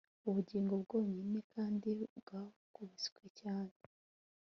[0.27, 3.75] Ubugingo bwonyine kandi bwakubiswe cyane